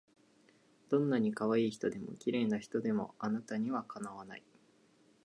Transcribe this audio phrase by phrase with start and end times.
[0.89, 4.43] どんない可愛い人でも綺麗な人でもあなたには敵わない